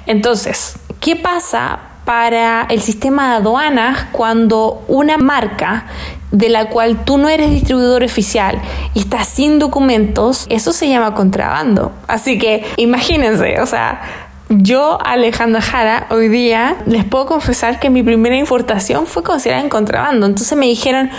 Entonces, 0.05 0.77
¿qué 1.01 1.15
pasa 1.15 1.79
para 2.07 2.65
el 2.69 2.79
sistema 2.79 3.31
de 3.31 3.35
aduanas 3.35 4.05
cuando 4.13 4.81
una 4.87 5.17
marca 5.17 5.87
de 6.31 6.47
la 6.47 6.69
cual 6.69 7.03
tú 7.03 7.17
no 7.17 7.27
eres 7.27 7.49
distribuidor 7.49 8.01
oficial 8.01 8.61
y 8.93 8.99
estás 8.99 9.27
sin 9.27 9.59
documentos, 9.59 10.45
eso 10.49 10.71
se 10.71 10.87
llama 10.87 11.13
contrabando. 11.15 11.91
Así 12.07 12.39
que 12.39 12.65
imagínense, 12.77 13.59
o 13.59 13.65
sea, 13.65 13.99
yo, 14.47 14.99
Alejandra 15.03 15.61
Jara, 15.61 16.07
hoy 16.09 16.29
día 16.29 16.77
les 16.85 17.03
puedo 17.03 17.25
confesar 17.25 17.81
que 17.81 17.89
mi 17.89 18.03
primera 18.03 18.37
importación 18.37 19.05
fue 19.05 19.21
considerada 19.21 19.61
en 19.61 19.69
contrabando. 19.69 20.27
Entonces 20.27 20.57
me 20.57 20.67
dijeron, 20.67 21.09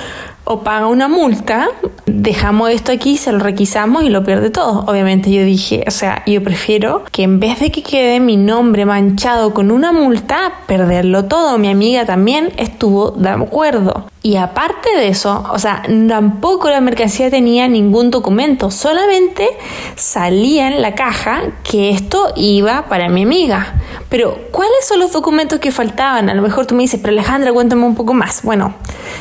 o 0.49 0.61
paga 0.63 0.87
una 0.87 1.09
multa, 1.09 1.69
dejamos 2.07 2.71
esto 2.71 2.91
aquí, 2.91 3.19
se 3.19 3.33
lo 3.33 3.39
requisamos 3.39 4.03
y 4.03 4.09
lo 4.09 4.25
pierde 4.25 4.51
todo. 4.51 4.85
Obviamente 4.87 5.31
yo 5.31 5.45
dije, 5.45 5.85
o 5.87 5.91
sea, 5.91 6.23
yo 6.27 6.43
prefiero 6.43 7.05
que 7.13 7.23
en 7.23 7.39
vez 7.39 7.61
de 7.61 7.71
que 7.71 7.83
quede 7.83 8.19
mi 8.19 8.37
nombre 8.37 8.87
manchado 8.87 9.53
con 9.53 9.71
una 9.71 9.93
multa, 9.93 10.53
perderlo 10.67 11.27
todo. 11.27 11.59
Mi 11.59 11.69
amiga 11.69 12.07
también 12.07 12.51
estuvo 12.57 13.11
de 13.11 13.29
acuerdo. 13.29 14.07
Y 14.29 14.37
aparte 14.37 14.91
de 14.95 15.09
eso, 15.09 15.43
o 15.51 15.59
sea, 15.59 15.83
tampoco 16.07 16.69
la 16.69 16.83
mercancía 16.83 17.31
tenía 17.31 17.67
ningún 17.67 18.11
documento, 18.11 18.71
solamente 18.71 19.49
salía 19.97 20.69
en 20.69 20.83
la 20.83 20.95
caja 20.95 21.45
que 21.65 21.89
esto 21.89 22.35
iba 22.37 22.91
para 22.91 23.09
mi 23.09 23.23
amiga. 23.23 23.77
Pero, 24.11 24.39
¿cuáles 24.51 24.87
son 24.87 24.99
los 24.99 25.13
documentos 25.13 25.61
que 25.61 25.73
faltaban? 25.73 26.29
A 26.29 26.35
lo 26.35 26.43
mejor 26.43 26.67
tú 26.67 26.75
me 26.75 26.83
dices, 26.83 27.01
pero 27.01 27.13
Alejandra, 27.15 27.55
cuéntame 27.55 27.87
un 27.87 27.95
poco 27.95 28.13
más. 28.13 28.43
Bueno, 28.43 28.75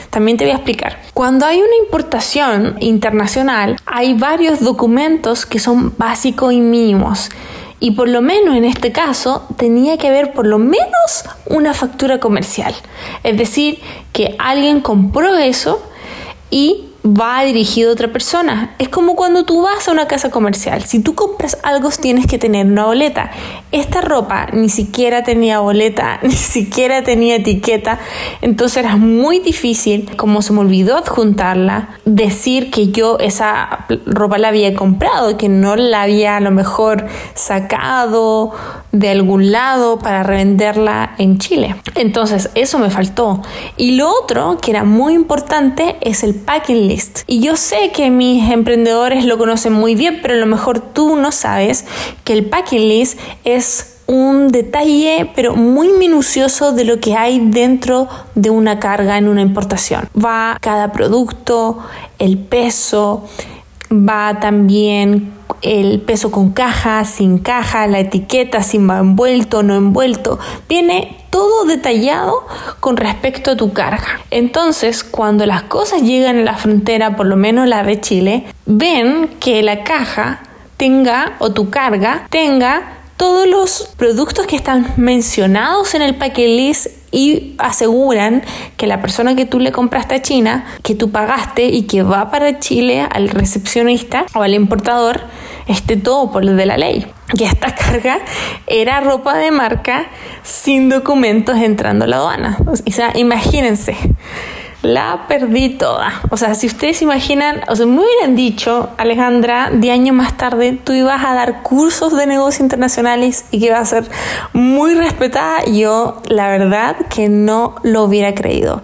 también 0.09 0.35
te 0.35 0.43
voy 0.43 0.51
a 0.51 0.55
explicar. 0.55 0.99
Cuando 1.13 1.45
hay 1.45 1.59
una 1.59 1.77
importación 1.85 2.75
internacional, 2.81 3.77
hay 3.85 4.13
varios 4.13 4.59
documentos 4.59 5.45
que 5.45 5.59
son 5.59 5.93
básicos 5.97 6.51
y 6.51 6.59
mínimos. 6.59 7.29
Y 7.79 7.91
por 7.91 8.10
lo 8.10 8.22
menos 8.22 8.55
en 8.55 8.65
este 8.65 8.91
caso 8.91 9.48
tenía 9.57 9.98
que 9.98 10.07
haber 10.07 10.34
por 10.34 10.48
lo 10.48 10.57
menos 10.57 11.25
una 11.46 11.74
factura 11.74 12.19
comercial. 12.19 12.74
Es 13.24 13.38
decir, 13.38 13.79
que 14.13 14.36
alguien 14.39 14.81
compró 14.81 15.36
eso 15.38 15.84
y 16.50 16.86
va 17.13 17.43
dirigido 17.43 17.89
a 17.89 17.93
otra 17.93 18.11
persona. 18.11 18.75
Es 18.79 18.89
como 18.89 19.15
cuando 19.15 19.45
tú 19.45 19.61
vas 19.61 19.87
a 19.87 19.91
una 19.91 20.07
casa 20.07 20.29
comercial. 20.29 20.83
Si 20.83 20.99
tú 20.99 21.15
compras 21.15 21.57
algo, 21.63 21.89
tienes 21.89 22.27
que 22.27 22.37
tener 22.37 22.65
una 22.65 22.85
boleta. 22.85 23.31
Esta 23.71 24.01
ropa 24.01 24.47
ni 24.51 24.69
siquiera 24.69 25.23
tenía 25.23 25.59
boleta, 25.59 26.19
ni 26.23 26.31
siquiera 26.31 27.03
tenía 27.03 27.35
etiqueta. 27.35 27.99
Entonces 28.41 28.77
era 28.77 28.97
muy 28.97 29.39
difícil, 29.39 30.15
como 30.17 30.41
se 30.41 30.53
me 30.53 30.59
olvidó 30.59 30.97
adjuntarla, 30.97 31.89
decir 32.05 32.71
que 32.71 32.89
yo 32.89 33.17
esa 33.19 33.85
ropa 34.05 34.37
la 34.37 34.49
había 34.49 34.73
comprado, 34.73 35.37
que 35.37 35.49
no 35.49 35.75
la 35.75 36.03
había 36.03 36.37
a 36.37 36.39
lo 36.39 36.51
mejor 36.51 37.05
sacado 37.33 38.53
de 38.91 39.09
algún 39.09 39.51
lado 39.51 39.99
para 39.99 40.23
revenderla 40.23 41.15
en 41.17 41.37
Chile. 41.37 41.75
Entonces 41.95 42.49
eso 42.55 42.79
me 42.79 42.89
faltó. 42.89 43.41
Y 43.75 43.91
lo 43.91 44.09
otro 44.09 44.57
que 44.61 44.71
era 44.71 44.83
muy 44.83 45.13
importante 45.13 45.97
es 46.01 46.23
el 46.23 46.35
packing 46.35 46.87
list. 46.87 46.97
Y 47.27 47.42
yo 47.42 47.56
sé 47.56 47.92
que 47.92 48.10
mis 48.10 48.51
emprendedores 48.51 49.25
lo 49.25 49.38
conocen 49.38 49.74
muy 49.74 49.96
bien, 49.96 50.20
pero 50.22 50.34
a 50.34 50.38
lo 50.38 50.46
mejor 50.46 50.80
tú 50.80 51.16
no 51.16 51.32
sabes 51.32 51.86
que 52.24 52.34
el 52.34 52.46
packing 52.46 52.88
list 52.88 53.20
es 53.44 53.94
un 54.08 54.48
detalle 54.48 55.30
pero 55.36 55.56
muy 55.56 55.89
minucioso 55.89 56.72
de 56.72 56.86
lo 56.86 57.00
que 57.00 57.16
hay 57.16 57.42
dentro 57.44 58.08
de 58.36 58.50
una 58.50 58.80
carga 58.80 59.18
en 59.18 59.27
una 59.27 59.42
importación. 59.42 60.10
Va 60.18 60.58
cada 60.62 60.92
producto, 60.92 61.80
el 62.18 62.38
peso, 62.38 63.25
va 63.91 64.39
también 64.39 65.34
el 65.62 66.01
peso 66.01 66.32
con 66.32 66.51
caja, 66.51 67.03
sin 67.06 67.39
caja, 67.39 67.88
la 67.88 68.00
etiqueta, 68.00 68.63
si 68.63 68.77
va 68.77 69.00
envuelto, 69.00 69.63
no 69.63 69.75
envuelto. 69.75 70.39
Viene 70.70 71.25
todo 71.29 71.65
detallado 71.65 72.46
con 72.79 72.98
respecto 72.98 73.51
a 73.51 73.58
tu 73.58 73.74
carga. 73.74 74.20
Entonces, 74.32 75.03
cuando 75.03 75.46
las 75.46 75.63
cosas 75.63 76.01
llegan 76.01 76.39
a 76.39 76.44
la 76.44 76.56
frontera, 76.56 77.15
por 77.15 77.25
lo 77.25 77.36
menos 77.36 77.67
la 77.67 77.84
de 77.84 78.00
Chile, 78.00 78.46
ven 78.65 79.29
que 79.39 79.63
la 79.63 79.84
caja 79.84 80.41
tenga 80.77 81.34
o 81.39 81.51
tu 81.51 81.70
carga 81.70 82.27
tenga 82.29 82.97
todos 83.17 83.47
los 83.47 83.89
productos 83.97 84.45
que 84.45 84.55
están 84.55 84.93
mencionados 84.95 85.95
en 85.95 86.03
el 86.03 86.15
paquete 86.15 86.47
list 86.47 86.88
y 87.12 87.55
aseguran 87.57 88.43
que 88.77 88.86
la 88.86 89.01
persona 89.01 89.36
que 89.36 89.45
tú 89.45 89.59
le 89.59 89.71
compraste 89.71 90.15
a 90.15 90.21
China, 90.21 90.65
que 90.83 90.93
tú 90.93 91.09
pagaste 91.09 91.65
y 91.65 91.83
que 91.83 92.03
va 92.03 92.29
para 92.29 92.59
Chile 92.59 93.07
al 93.09 93.29
recepcionista 93.29 94.25
o 94.36 94.43
al 94.43 94.53
importador, 94.53 95.21
esté 95.67 95.97
todo 95.97 96.31
por 96.31 96.45
lo 96.45 96.53
de 96.53 96.65
la 96.65 96.77
ley. 96.77 97.07
Que 97.36 97.45
esta 97.45 97.74
carga 97.75 98.19
era 98.67 99.01
ropa 99.01 99.38
de 99.38 99.51
marca 99.51 100.07
sin 100.43 100.89
documentos 100.89 101.57
entrando 101.57 102.05
a 102.05 102.07
la 102.07 102.17
aduana. 102.17 102.57
O 102.67 102.91
sea, 102.91 103.12
imagínense 103.15 103.97
la 104.81 105.25
perdí 105.27 105.69
toda. 105.69 106.22
O 106.29 106.38
sea, 106.38 106.55
si 106.55 106.67
ustedes 106.67 106.98
se 106.98 107.05
imaginan, 107.05 107.62
o 107.67 107.75
sea, 107.75 107.86
me 107.86 108.00
hubieran 108.01 108.36
dicho, 108.36 108.89
Alejandra, 108.98 109.69
de 109.72 109.91
año 109.91 110.13
más 110.13 110.38
tarde 110.38 110.79
tú 110.84 110.93
ibas 110.93 111.24
a 111.25 111.34
dar 111.34 111.62
cursos 111.63 112.15
de 112.15 112.27
negocios 112.27 112.62
internacionales 112.62 113.46
y 113.51 113.60
que 113.60 113.67
ibas 113.67 113.81
a 113.81 114.01
ser 114.01 114.12
muy 114.53 114.93
respetada, 114.93 115.65
yo 115.65 116.22
la 116.29 116.50
verdad 116.50 116.96
que 117.10 117.29
no 117.29 117.75
lo 117.84 118.03
hubiera 118.03 118.34
creído. 118.36 118.81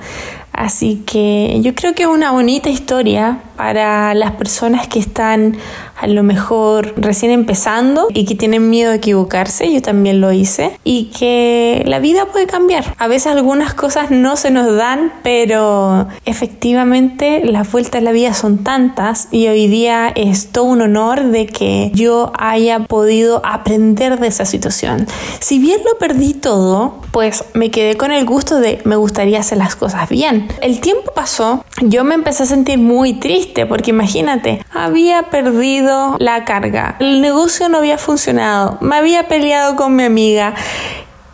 Así 0.53 1.03
que 1.07 1.59
yo 1.61 1.73
creo 1.73 1.95
que 1.95 2.03
es 2.03 2.09
una 2.09 2.31
bonita 2.31 2.69
historia 2.69 3.39
para 3.55 4.13
las 4.13 4.31
personas 4.33 4.87
que 4.87 4.99
están 4.99 5.57
a 6.03 6.07
lo 6.07 6.21
mejor 6.21 6.93
recién 6.97 7.31
empezando 7.31 8.07
y 8.13 8.25
que 8.25 8.35
tienen 8.35 8.69
miedo 8.69 8.91
de 8.91 8.97
equivocarse, 8.97 9.71
yo 9.71 9.81
también 9.81 10.19
lo 10.19 10.33
hice, 10.33 10.77
y 10.83 11.05
que 11.17 11.81
la 11.85 11.99
vida 11.99 12.25
puede 12.25 12.45
cambiar. 12.45 12.93
A 12.97 13.07
veces 13.07 13.27
algunas 13.27 13.73
cosas 13.73 14.11
no 14.11 14.35
se 14.35 14.51
nos 14.51 14.75
dan, 14.75 15.13
pero 15.23 16.07
efectivamente 16.25 17.41
las 17.45 17.71
vueltas 17.71 18.01
de 18.01 18.01
la 18.01 18.11
vida 18.11 18.33
son 18.33 18.65
tantas 18.65 19.29
y 19.31 19.47
hoy 19.47 19.67
día 19.67 20.11
es 20.13 20.51
todo 20.51 20.65
un 20.65 20.81
honor 20.81 21.23
de 21.23 21.45
que 21.45 21.91
yo 21.93 22.33
haya 22.37 22.79
podido 22.79 23.41
aprender 23.45 24.19
de 24.19 24.27
esa 24.27 24.43
situación. 24.43 25.07
Si 25.39 25.57
bien 25.59 25.79
lo 25.89 25.97
perdí 25.97 26.33
todo, 26.33 26.99
pues 27.11 27.45
me 27.53 27.71
quedé 27.71 27.95
con 27.95 28.11
el 28.11 28.25
gusto 28.25 28.59
de 28.59 28.81
me 28.83 28.97
gustaría 28.97 29.39
hacer 29.39 29.57
las 29.57 29.77
cosas 29.77 30.09
bien. 30.09 30.49
El 30.61 30.81
tiempo 30.81 31.13
pasó, 31.13 31.63
yo 31.81 32.03
me 32.03 32.15
empecé 32.15 32.43
a 32.43 32.47
sentir 32.47 32.77
muy 32.77 33.13
triste 33.13 33.65
porque 33.65 33.91
imagínate, 33.91 34.65
había 34.73 35.23
perdido 35.29 35.92
la 36.19 36.45
carga. 36.45 36.95
El 36.99 37.21
negocio 37.21 37.69
no 37.69 37.79
había 37.79 37.97
funcionado. 37.97 38.77
Me 38.81 38.95
había 38.95 39.27
peleado 39.27 39.75
con 39.75 39.95
mi 39.95 40.03
amiga. 40.03 40.53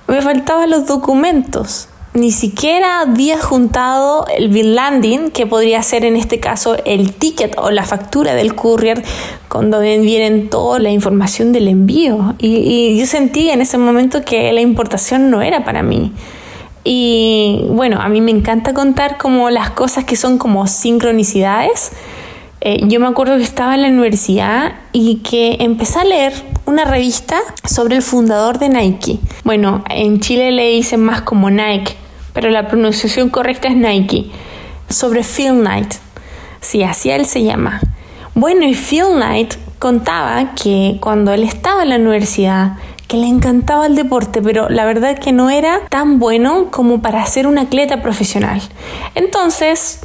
Me 0.07 0.21
faltaban 0.21 0.69
los 0.69 0.85
documentos. 0.85 1.89
Ni 2.13 2.31
siquiera 2.31 3.01
había 3.01 3.39
juntado 3.39 4.25
el 4.35 4.49
bill 4.49 4.73
landing, 4.73 5.29
que 5.29 5.45
podría 5.45 5.83
ser 5.83 6.05
en 6.05 6.15
este 6.15 6.39
caso 6.39 6.75
el 6.85 7.13
ticket 7.13 7.55
o 7.59 7.69
la 7.69 7.83
factura 7.83 8.33
del 8.33 8.55
courier, 8.55 9.03
cuando 9.47 9.79
vienen 9.79 10.49
toda 10.49 10.79
la 10.79 10.89
información 10.89 11.51
del 11.51 11.67
envío. 11.67 12.33
Y, 12.39 12.57
y 12.57 12.99
yo 12.99 13.05
sentí 13.05 13.51
en 13.51 13.61
ese 13.61 13.77
momento 13.77 14.23
que 14.25 14.51
la 14.51 14.61
importación 14.61 15.29
no 15.29 15.43
era 15.43 15.63
para 15.63 15.83
mí. 15.83 16.11
Y 16.83 17.65
bueno, 17.69 18.01
a 18.01 18.09
mí 18.09 18.21
me 18.21 18.31
encanta 18.31 18.73
contar 18.73 19.17
como 19.17 19.49
las 19.51 19.69
cosas 19.69 20.05
que 20.05 20.15
son 20.15 20.39
como 20.39 20.65
sincronicidades 20.65 21.91
eh, 22.61 22.81
yo 22.87 22.99
me 22.99 23.07
acuerdo 23.07 23.37
que 23.37 23.43
estaba 23.43 23.75
en 23.75 23.83
la 23.83 23.87
universidad 23.87 24.73
y 24.91 25.17
que 25.17 25.57
empecé 25.59 25.99
a 25.99 26.03
leer 26.03 26.33
una 26.65 26.83
revista 26.83 27.39
sobre 27.63 27.95
el 27.95 28.01
fundador 28.01 28.59
de 28.59 28.69
Nike. 28.69 29.19
Bueno, 29.43 29.83
en 29.89 30.19
Chile 30.19 30.51
le 30.51 30.69
dicen 30.69 31.01
más 31.01 31.21
como 31.21 31.49
Nike, 31.49 31.95
pero 32.33 32.49
la 32.49 32.67
pronunciación 32.67 33.29
correcta 33.29 33.69
es 33.69 33.75
Nike. 33.75 34.29
Sobre 34.89 35.23
Phil 35.23 35.59
Knight. 35.59 35.93
Sí, 36.61 36.83
así 36.83 37.09
él 37.09 37.25
se 37.25 37.43
llama. 37.43 37.79
Bueno, 38.35 38.65
y 38.65 38.73
Phil 38.73 39.05
Knight 39.15 39.53
contaba 39.79 40.53
que 40.55 40.97
cuando 40.99 41.31
él 41.31 41.43
estaba 41.43 41.83
en 41.83 41.89
la 41.89 41.95
universidad, 41.95 42.73
que 43.07 43.17
le 43.17 43.27
encantaba 43.27 43.87
el 43.87 43.95
deporte, 43.95 44.41
pero 44.41 44.69
la 44.69 44.85
verdad 44.85 45.17
que 45.17 45.31
no 45.31 45.49
era 45.49 45.79
tan 45.89 46.19
bueno 46.19 46.67
como 46.69 47.01
para 47.01 47.25
ser 47.25 47.47
un 47.47 47.57
atleta 47.57 48.03
profesional. 48.03 48.61
Entonces, 49.15 50.01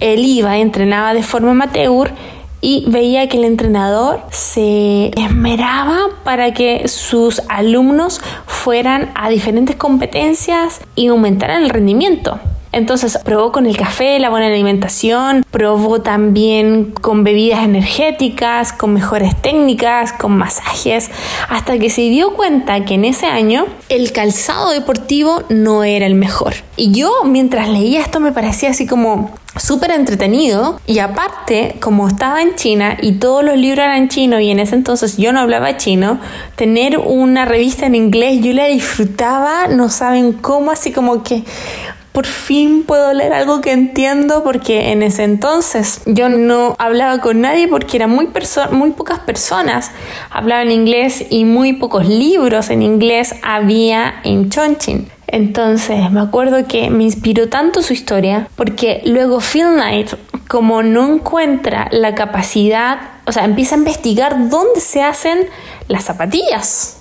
él 0.00 0.24
iba, 0.24 0.58
entrenaba 0.58 1.14
de 1.14 1.22
forma 1.22 1.50
amateur 1.50 2.12
y 2.60 2.84
veía 2.88 3.28
que 3.28 3.38
el 3.38 3.44
entrenador 3.44 4.20
se 4.30 5.10
esmeraba 5.16 6.08
para 6.24 6.52
que 6.52 6.88
sus 6.88 7.40
alumnos 7.48 8.20
fueran 8.46 9.10
a 9.14 9.28
diferentes 9.28 9.76
competencias 9.76 10.80
y 10.96 11.06
aumentaran 11.08 11.62
el 11.62 11.70
rendimiento. 11.70 12.40
Entonces 12.70 13.18
probó 13.24 13.50
con 13.50 13.66
el 13.66 13.76
café, 13.76 14.18
la 14.18 14.28
buena 14.28 14.46
alimentación, 14.46 15.44
probó 15.50 16.02
también 16.02 16.92
con 17.00 17.24
bebidas 17.24 17.64
energéticas, 17.64 18.72
con 18.74 18.92
mejores 18.92 19.40
técnicas, 19.40 20.12
con 20.12 20.36
masajes, 20.36 21.10
hasta 21.48 21.78
que 21.78 21.88
se 21.88 22.02
dio 22.02 22.34
cuenta 22.34 22.84
que 22.84 22.94
en 22.94 23.06
ese 23.06 23.26
año 23.26 23.66
el 23.88 24.12
calzado 24.12 24.70
deportivo 24.70 25.44
no 25.48 25.82
era 25.82 26.04
el 26.06 26.14
mejor. 26.14 26.54
Y 26.76 26.92
yo 26.92 27.10
mientras 27.24 27.68
leía 27.70 28.00
esto 28.00 28.20
me 28.20 28.32
parecía 28.32 28.70
así 28.70 28.86
como 28.86 29.30
súper 29.58 29.90
entretenido 29.90 30.80
y 30.86 30.98
aparte 30.98 31.76
como 31.80 32.08
estaba 32.08 32.42
en 32.42 32.54
China 32.54 32.96
y 33.00 33.12
todos 33.12 33.44
los 33.44 33.56
libros 33.56 33.84
eran 33.84 34.08
chinos 34.08 34.40
y 34.40 34.50
en 34.50 34.58
ese 34.60 34.74
entonces 34.74 35.16
yo 35.16 35.32
no 35.32 35.40
hablaba 35.40 35.76
chino 35.76 36.18
tener 36.56 36.98
una 36.98 37.44
revista 37.44 37.86
en 37.86 37.94
inglés 37.94 38.40
yo 38.40 38.52
la 38.52 38.66
disfrutaba 38.66 39.68
no 39.68 39.88
saben 39.88 40.32
cómo 40.32 40.70
así 40.70 40.92
como 40.92 41.22
que 41.22 41.44
por 42.12 42.26
fin 42.26 42.82
puedo 42.84 43.12
leer 43.12 43.32
algo 43.32 43.60
que 43.60 43.70
entiendo 43.70 44.42
porque 44.42 44.90
en 44.90 45.02
ese 45.02 45.22
entonces 45.22 46.00
yo 46.06 46.28
no 46.28 46.74
hablaba 46.78 47.20
con 47.20 47.40
nadie 47.40 47.68
porque 47.68 47.96
eran 47.96 48.10
muy, 48.10 48.28
muy 48.72 48.90
pocas 48.90 49.20
personas 49.20 49.92
hablaban 50.30 50.72
inglés 50.72 51.26
y 51.30 51.44
muy 51.44 51.74
pocos 51.74 52.08
libros 52.08 52.70
en 52.70 52.82
inglés 52.82 53.34
había 53.42 54.14
en 54.24 54.50
Chongqing. 54.50 55.17
Entonces 55.30 56.10
me 56.10 56.20
acuerdo 56.20 56.66
que 56.66 56.90
me 56.90 57.04
inspiró 57.04 57.48
tanto 57.48 57.82
su 57.82 57.92
historia 57.92 58.48
porque 58.56 59.02
luego 59.04 59.40
Phil 59.40 59.66
Knight 59.74 60.14
como 60.48 60.82
no 60.82 61.14
encuentra 61.14 61.88
la 61.92 62.14
capacidad, 62.14 62.98
o 63.26 63.32
sea, 63.32 63.44
empieza 63.44 63.74
a 63.74 63.78
investigar 63.78 64.48
dónde 64.48 64.80
se 64.80 65.02
hacen 65.02 65.46
las 65.88 66.04
zapatillas, 66.04 66.96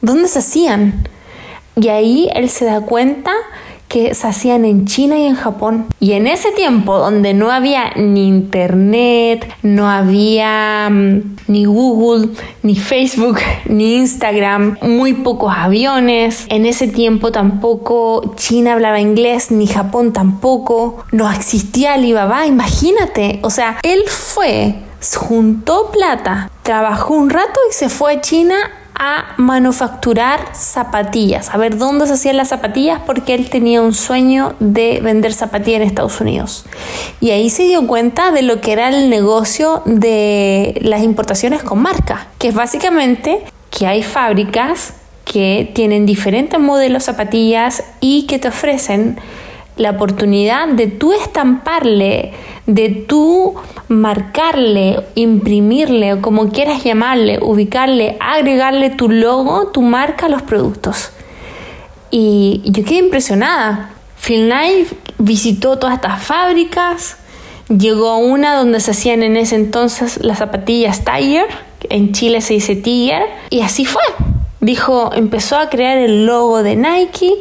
dónde 0.00 0.28
se 0.28 0.38
hacían. 0.38 1.08
Y 1.74 1.88
ahí 1.88 2.28
él 2.34 2.48
se 2.48 2.64
da 2.64 2.80
cuenta 2.82 3.32
que 3.90 4.14
se 4.14 4.28
hacían 4.28 4.64
en 4.64 4.86
China 4.86 5.18
y 5.18 5.26
en 5.26 5.34
Japón. 5.34 5.86
Y 5.98 6.12
en 6.12 6.28
ese 6.28 6.52
tiempo 6.52 6.96
donde 6.96 7.34
no 7.34 7.50
había 7.50 7.90
ni 7.96 8.28
internet, 8.28 9.52
no 9.64 9.90
había 9.90 10.88
mm, 10.88 11.36
ni 11.48 11.64
Google, 11.64 12.28
ni 12.62 12.76
Facebook, 12.76 13.38
ni 13.66 13.96
Instagram, 13.96 14.78
muy 14.80 15.14
pocos 15.14 15.52
aviones, 15.54 16.46
en 16.50 16.66
ese 16.66 16.86
tiempo 16.86 17.32
tampoco 17.32 18.34
China 18.36 18.74
hablaba 18.74 19.00
inglés, 19.00 19.50
ni 19.50 19.66
Japón 19.66 20.12
tampoco, 20.12 21.04
no 21.10 21.28
existía 21.28 21.94
Alibaba, 21.94 22.46
imagínate, 22.46 23.40
o 23.42 23.50
sea, 23.50 23.78
él 23.82 24.02
fue, 24.06 24.76
juntó 25.16 25.90
plata, 25.90 26.48
trabajó 26.62 27.14
un 27.14 27.28
rato 27.28 27.58
y 27.68 27.74
se 27.74 27.88
fue 27.88 28.12
a 28.12 28.20
China 28.20 28.54
a 29.02 29.32
manufacturar 29.38 30.54
zapatillas, 30.54 31.48
a 31.54 31.56
ver 31.56 31.78
dónde 31.78 32.06
se 32.06 32.12
hacían 32.12 32.36
las 32.36 32.48
zapatillas 32.48 33.00
porque 33.06 33.34
él 33.34 33.48
tenía 33.48 33.80
un 33.80 33.94
sueño 33.94 34.54
de 34.60 35.00
vender 35.00 35.32
zapatillas 35.32 35.80
en 35.80 35.88
Estados 35.88 36.20
Unidos. 36.20 36.66
Y 37.18 37.30
ahí 37.30 37.48
se 37.48 37.62
dio 37.62 37.86
cuenta 37.86 38.30
de 38.30 38.42
lo 38.42 38.60
que 38.60 38.72
era 38.72 38.90
el 38.90 39.08
negocio 39.08 39.82
de 39.86 40.78
las 40.82 41.02
importaciones 41.02 41.62
con 41.62 41.80
marca, 41.80 42.28
que 42.38 42.48
es 42.48 42.54
básicamente 42.54 43.42
que 43.70 43.86
hay 43.86 44.02
fábricas 44.02 44.92
que 45.24 45.70
tienen 45.74 46.04
diferentes 46.04 46.60
modelos 46.60 47.06
de 47.06 47.12
zapatillas 47.12 47.82
y 48.00 48.26
que 48.26 48.38
te 48.38 48.48
ofrecen 48.48 49.18
la 49.80 49.92
oportunidad 49.92 50.68
de 50.68 50.88
tú 50.88 51.14
estamparle, 51.14 52.32
de 52.66 52.90
tú 52.90 53.54
marcarle, 53.88 55.00
imprimirle 55.14 56.20
como 56.20 56.50
quieras 56.50 56.84
llamarle, 56.84 57.38
ubicarle, 57.40 58.18
agregarle 58.20 58.90
tu 58.90 59.08
logo, 59.08 59.68
tu 59.68 59.80
marca 59.80 60.26
a 60.26 60.28
los 60.28 60.42
productos. 60.42 61.12
Y 62.10 62.60
yo 62.66 62.84
quedé 62.84 62.96
impresionada. 62.96 63.94
Phil 64.20 64.48
Knight 64.48 64.88
visitó 65.16 65.78
todas 65.78 65.94
estas 65.96 66.22
fábricas, 66.22 67.16
llegó 67.68 68.10
a 68.10 68.18
una 68.18 68.56
donde 68.56 68.80
se 68.80 68.90
hacían 68.90 69.22
en 69.22 69.38
ese 69.38 69.56
entonces 69.56 70.18
las 70.22 70.38
zapatillas 70.38 71.06
Tiger, 71.06 71.46
en 71.88 72.12
Chile 72.12 72.42
se 72.42 72.52
dice 72.52 72.76
Tiger, 72.76 73.22
y 73.48 73.62
así 73.62 73.86
fue. 73.86 74.02
Dijo, 74.60 75.10
empezó 75.14 75.56
a 75.56 75.70
crear 75.70 75.96
el 75.96 76.26
logo 76.26 76.62
de 76.62 76.76
Nike 76.76 77.32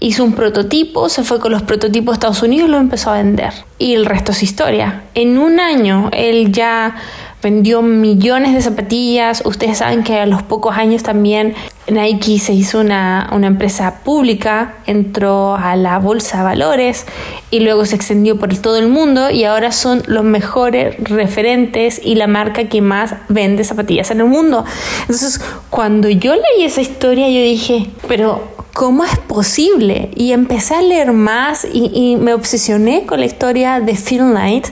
hizo 0.00 0.24
un 0.24 0.32
prototipo, 0.32 1.08
se 1.08 1.22
fue 1.22 1.38
con 1.38 1.52
los 1.52 1.62
prototipos 1.62 2.12
a 2.12 2.14
Estados 2.14 2.42
Unidos 2.42 2.68
y 2.68 2.72
lo 2.72 2.78
empezó 2.78 3.10
a 3.10 3.18
vender. 3.18 3.52
Y 3.78 3.94
el 3.94 4.06
resto 4.06 4.32
es 4.32 4.42
historia. 4.42 5.04
En 5.14 5.38
un 5.38 5.60
año 5.60 6.10
él 6.12 6.52
ya 6.52 6.96
vendió 7.42 7.82
millones 7.82 8.54
de 8.54 8.62
zapatillas. 8.62 9.42
Ustedes 9.44 9.78
saben 9.78 10.02
que 10.02 10.18
a 10.18 10.26
los 10.26 10.42
pocos 10.42 10.76
años 10.76 11.02
también 11.02 11.54
Nike 11.88 12.38
se 12.38 12.52
hizo 12.52 12.80
una, 12.80 13.30
una, 13.32 13.46
empresa 13.46 14.00
pública, 14.04 14.76
entró 14.86 15.56
a 15.56 15.74
la 15.76 15.98
bolsa 15.98 16.38
de 16.38 16.44
valores 16.44 17.06
y 17.50 17.60
luego 17.60 17.84
se 17.84 17.96
extendió 17.96 18.38
por 18.38 18.54
todo 18.56 18.76
el 18.76 18.88
mundo 18.88 19.30
y 19.30 19.44
ahora 19.44 19.72
son 19.72 20.02
los 20.06 20.24
mejores 20.24 20.96
referentes 21.02 22.00
y 22.02 22.14
la 22.14 22.26
marca 22.26 22.64
que 22.68 22.80
más 22.80 23.14
vende 23.28 23.64
zapatillas 23.64 24.10
en 24.10 24.20
el 24.20 24.26
mundo. 24.26 24.64
Entonces, 25.02 25.40
cuando 25.70 26.08
yo 26.08 26.34
leí 26.34 26.64
esa 26.64 26.80
historia, 26.80 27.28
yo 27.28 27.42
dije, 27.42 27.90
pero 28.06 28.59
¿cómo 28.80 29.04
es 29.04 29.18
posible? 29.18 30.10
Y 30.16 30.32
empecé 30.32 30.74
a 30.74 30.80
leer 30.80 31.12
más 31.12 31.66
y, 31.70 32.16
me 32.16 32.32
obsesioné 32.32 33.04
con 33.04 33.20
la 33.20 33.26
historia 33.26 33.78
de 33.78 33.94
Phil 33.94 34.22
Knight 34.22 34.68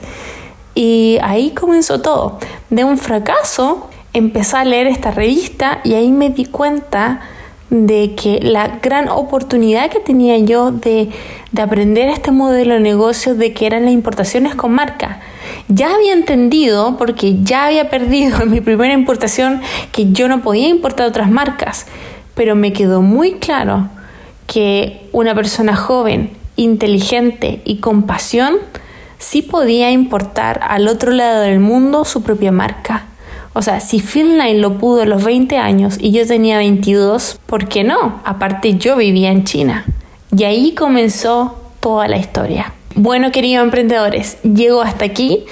y 0.73 1.19
ahí 1.21 1.51
comenzó 1.51 2.01
todo. 2.01 2.39
De 2.71 2.83
un 2.83 2.97
fracaso 2.97 3.87
empecé 4.13 4.57
a 4.57 4.65
leer 4.65 4.87
esta 4.87 5.11
revista 5.11 5.81
y 5.83 5.93
ahí 5.93 6.09
me 6.09 6.31
di 6.31 6.45
cuenta 6.45 7.21
de 7.69 8.15
que 8.15 8.39
la 8.41 8.79
gran 8.81 9.09
oportunidad 9.09 9.91
que 9.91 9.99
tenía 9.99 10.39
yo 10.39 10.71
de, 10.71 11.11
de 11.51 11.61
aprender 11.61 12.09
este 12.09 12.31
modelo 12.31 12.73
de 12.73 12.79
negocio 12.79 13.35
de 13.35 13.53
que 13.53 13.67
eran 13.67 13.85
las 13.85 13.93
importaciones 13.93 14.55
con 14.55 14.71
marca. 14.71 15.19
Ya 15.67 15.93
había 15.93 16.13
entendido, 16.13 16.97
porque 16.97 17.43
ya 17.43 17.67
había 17.67 17.91
perdido 17.91 18.41
en 18.41 18.49
mi 18.53 18.59
primera 18.59 18.95
importación, 18.95 19.61
que 19.91 20.11
yo 20.11 20.27
no 20.27 20.41
podía 20.41 20.67
importar 20.67 21.05
otras 21.07 21.29
marcas 21.29 21.85
pero 22.35 22.55
me 22.55 22.71
quedó 22.71 23.01
muy 23.01 23.33
claro 23.33 23.89
que 24.51 25.07
una 25.11 25.35
persona 25.35 25.75
joven, 25.75 26.31
inteligente 26.55 27.61
y 27.65 27.77
con 27.77 28.03
pasión 28.03 28.55
sí 29.19 29.43
podía 29.43 29.91
importar 29.91 30.59
al 30.67 30.87
otro 30.87 31.11
lado 31.11 31.41
del 31.41 31.59
mundo 31.59 32.03
su 32.03 32.23
propia 32.23 32.51
marca. 32.51 33.05
O 33.53 33.61
sea, 33.61 33.79
si 33.79 33.99
Knight 33.99 34.57
lo 34.57 34.77
pudo 34.77 35.03
a 35.03 35.05
los 35.05 35.23
20 35.23 35.57
años 35.57 35.97
y 35.99 36.11
yo 36.11 36.25
tenía 36.25 36.57
22, 36.57 37.39
¿por 37.45 37.67
qué 37.67 37.83
no? 37.83 38.21
Aparte 38.25 38.75
yo 38.75 38.95
vivía 38.95 39.31
en 39.31 39.43
China. 39.43 39.85
Y 40.35 40.43
ahí 40.45 40.73
comenzó 40.73 41.55
toda 41.79 42.07
la 42.07 42.17
historia. 42.17 42.73
Bueno, 42.95 43.31
queridos 43.31 43.63
emprendedores, 43.63 44.41
llego 44.41 44.81
hasta 44.81 45.05
aquí. 45.05 45.45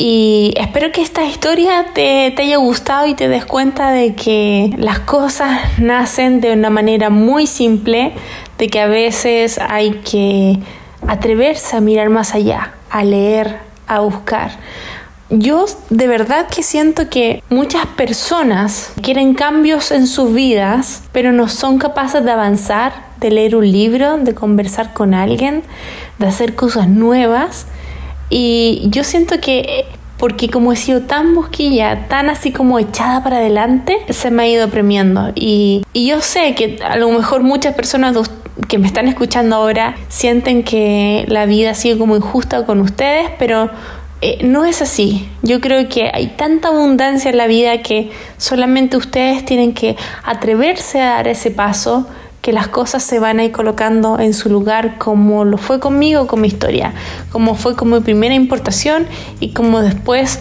Y 0.00 0.54
espero 0.56 0.92
que 0.92 1.02
esta 1.02 1.24
historia 1.24 1.86
te, 1.92 2.32
haya 2.38 2.58
gustado 2.58 3.08
y 3.08 3.14
te 3.14 3.26
des 3.26 3.44
cuenta 3.44 3.90
de 3.90 4.14
que 4.14 4.70
las 4.78 5.00
cosas 5.00 5.76
nacen 5.80 6.40
de 6.40 6.52
una 6.52 6.70
manera 6.70 7.10
muy 7.10 7.48
simple, 7.48 8.12
de 8.58 8.68
que 8.68 8.78
a 8.78 8.86
veces 8.86 9.58
hay 9.58 9.94
que 10.08 10.60
atreverse 11.08 11.76
a 11.76 11.80
mirar 11.80 12.10
más 12.10 12.36
allá, 12.36 12.74
a 12.90 13.02
leer, 13.02 13.58
a 13.88 13.98
buscar. 13.98 14.52
Yo 15.30 15.66
de 15.90 16.06
verdad 16.06 16.46
que 16.46 16.62
siento 16.62 17.10
que 17.10 17.42
muchas 17.50 17.84
personas 17.86 18.92
quieren 19.02 19.34
cambios 19.34 19.90
en 19.90 20.06
sus 20.06 20.32
vidas, 20.32 21.02
pero 21.10 21.32
no 21.32 21.48
son 21.48 21.78
capaces 21.78 22.24
de 22.24 22.30
avanzar, 22.30 22.92
de 23.18 23.32
leer 23.32 23.56
un 23.56 23.68
libro, 23.68 24.16
de 24.16 24.32
conversar 24.32 24.92
con 24.92 25.12
alguien, 25.12 25.64
de 26.20 26.28
hacer 26.28 26.54
cosas 26.54 26.88
nuevas 26.88 27.66
y 28.30 28.82
yo 28.90 29.04
siento 29.04 29.40
que 29.40 29.86
porque 30.18 30.48
como 30.48 30.72
he 30.72 30.76
sido 30.76 31.02
tan 31.02 31.34
busquilla, 31.34 32.08
tan 32.08 32.28
así 32.28 32.52
como 32.52 32.78
echada 32.78 33.22
para 33.22 33.38
adelante, 33.38 33.98
se 34.10 34.30
me 34.30 34.42
ha 34.42 34.48
ido 34.48 34.68
premiando. 34.68 35.32
Y, 35.34 35.84
yo 35.94 36.20
sé 36.20 36.54
que 36.54 36.78
a 36.84 36.96
lo 36.96 37.10
mejor 37.10 37.42
muchas 37.42 37.74
personas 37.74 38.16
que 38.68 38.78
me 38.78 38.88
están 38.88 39.06
escuchando 39.06 39.56
ahora 39.56 39.96
sienten 40.08 40.64
que 40.64 41.24
la 41.28 41.46
vida 41.46 41.70
ha 41.70 41.74
sido 41.74 41.98
como 41.98 42.16
injusta 42.16 42.66
con 42.66 42.80
ustedes, 42.80 43.30
pero 43.38 43.70
eh, 44.20 44.38
no 44.42 44.64
es 44.64 44.82
así. 44.82 45.28
Yo 45.42 45.60
creo 45.60 45.88
que 45.88 46.10
hay 46.12 46.34
tanta 46.36 46.68
abundancia 46.68 47.30
en 47.30 47.36
la 47.36 47.46
vida 47.46 47.78
que 47.82 48.10
solamente 48.36 48.96
ustedes 48.96 49.44
tienen 49.44 49.72
que 49.72 49.96
atreverse 50.24 51.00
a 51.00 51.10
dar 51.10 51.28
ese 51.28 51.52
paso 51.52 52.08
que 52.48 52.54
las 52.54 52.68
cosas 52.68 53.02
se 53.02 53.18
van 53.18 53.40
a 53.40 53.44
ir 53.44 53.52
colocando 53.52 54.18
en 54.18 54.32
su 54.32 54.48
lugar 54.48 54.96
como 54.96 55.44
lo 55.44 55.58
fue 55.58 55.80
conmigo 55.80 56.26
con 56.26 56.40
mi 56.40 56.48
historia, 56.48 56.94
como 57.30 57.54
fue 57.54 57.76
con 57.76 57.90
mi 57.90 58.00
primera 58.00 58.34
importación 58.34 59.06
y 59.38 59.50
como 59.50 59.82
después 59.82 60.38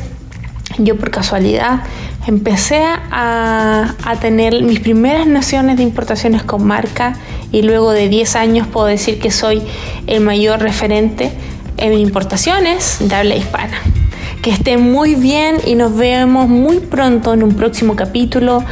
yo 0.78 0.96
por 0.96 1.12
casualidad 1.12 1.82
empecé 2.26 2.82
a, 2.82 3.94
a, 4.06 4.16
tener 4.22 4.64
mis 4.64 4.80
primeras 4.80 5.28
nociones 5.28 5.76
de 5.76 5.84
importaciones 5.84 6.44
con 6.44 6.66
marca 6.66 7.18
y 7.52 7.64
luego 7.64 7.92
de 7.92 8.08
10 8.08 8.38
años 8.38 8.68
puedo 8.68 8.88
decir 8.88 9.20
que 9.20 9.30
soy 9.30 9.62
el 10.08 10.22
mayor 10.22 10.62
referente 10.62 11.34
en 11.76 11.92
importaciones 11.92 13.00
de 13.02 13.16
habla 13.16 13.36
hispana. 13.36 13.82
Que 14.42 14.52
estén 14.52 14.80
muy 14.80 15.16
bien 15.16 15.58
y 15.66 15.76
nos 15.76 15.94
vemos 15.94 16.48
muy 16.48 16.80
pronto 16.80 17.34
en 17.34 17.44
un 17.44 17.56
próximo 17.56 17.98
capítulo. 17.98 18.64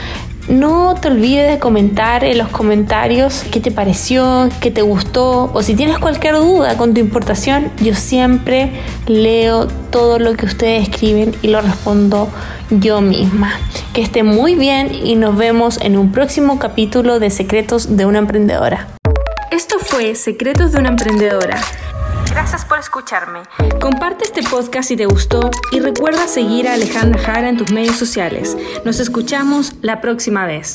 No 0.47 0.93
te 0.93 1.07
olvides 1.07 1.49
de 1.49 1.57
comentar 1.57 2.23
en 2.23 2.37
los 2.37 2.49
comentarios 2.49 3.43
qué 3.51 3.59
te 3.59 3.71
pareció, 3.71 4.47
qué 4.61 4.69
te 4.69 4.83
gustó 4.83 5.49
o 5.51 5.63
si 5.63 5.73
tienes 5.73 5.97
cualquier 5.97 6.35
duda 6.35 6.77
con 6.77 6.93
tu 6.93 6.99
importación, 6.99 7.71
yo 7.81 7.95
siempre 7.95 8.71
leo 9.07 9.65
todo 9.89 10.19
lo 10.19 10.35
que 10.35 10.45
ustedes 10.45 10.87
escriben 10.87 11.33
y 11.41 11.47
lo 11.47 11.61
respondo 11.61 12.29
yo 12.69 13.01
misma. 13.01 13.59
Que 13.93 14.01
esté 14.01 14.21
muy 14.21 14.53
bien 14.53 14.93
y 14.93 15.15
nos 15.15 15.35
vemos 15.35 15.79
en 15.81 15.97
un 15.97 16.11
próximo 16.11 16.59
capítulo 16.59 17.19
de 17.19 17.31
Secretos 17.31 17.97
de 17.97 18.05
una 18.05 18.19
Emprendedora. 18.19 18.87
Esto 19.49 19.79
fue 19.79 20.13
Secretos 20.13 20.73
de 20.73 20.79
una 20.79 20.89
Emprendedora. 20.89 21.59
Gracias 22.35 22.65
por 22.65 22.77
escucharme. 22.77 23.43
Comparte 23.79 24.25
este 24.25 24.43
podcast 24.43 24.89
si 24.89 24.97
te 24.97 25.05
gustó 25.05 25.49
y 25.71 25.79
recuerda 25.79 26.27
seguir 26.27 26.67
a 26.67 26.73
Alejandra 26.73 27.17
Jara 27.17 27.47
en 27.47 27.55
tus 27.55 27.71
medios 27.71 27.95
sociales. 27.95 28.57
Nos 28.83 28.99
escuchamos 28.99 29.75
la 29.81 30.01
próxima 30.01 30.45
vez. 30.45 30.73